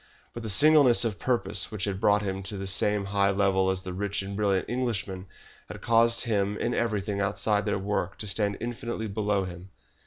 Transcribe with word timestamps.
But 0.33 0.41
the 0.41 0.49
singleness 0.49 1.05
of 1.05 1.19
purpose 1.19 1.69
which 1.71 1.83
had 1.83 2.01
brought 2.01 2.23
him 2.23 2.41
to 2.41 2.57
the 2.57 2.65
same 2.65 3.05
high 3.05 3.29
level 3.29 3.69
as 3.69 3.83
the 3.83 3.93
rich 3.93 4.23
and 4.23 4.35
brilliant 4.35 4.67
Englishman, 4.67 5.27
had 5.67 5.79
caused 5.83 6.21
him 6.23 6.57
in 6.57 6.73
everything 6.73 7.21
outside 7.21 7.65
their 7.65 7.77
work 7.77 8.17
to 8.17 8.25
stand 8.27 8.57
infinitely 8.59 9.05
below 9.05 9.45
him. 9.45 9.69